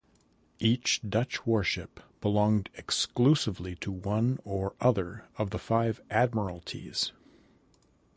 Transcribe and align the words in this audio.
Each 0.57 0.99
Dutch 1.07 1.45
warship 1.45 1.99
belonged 2.21 2.71
exclusively 2.73 3.75
to 3.81 3.91
one 3.91 4.39
or 4.43 4.73
other 4.81 5.25
of 5.37 5.51
the 5.51 5.59
five 5.59 6.01
Admiralties. 6.09 7.11